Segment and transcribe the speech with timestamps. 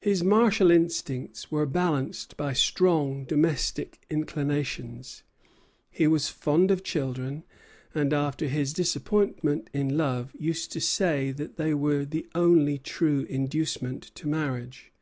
[0.00, 5.24] His martial instincts were balanced by strong domestic inclinations.
[5.90, 7.42] He was fond of children;
[7.92, 13.22] and after his disappointment in love used to say that they were the only true
[13.28, 14.92] inducement to marriage.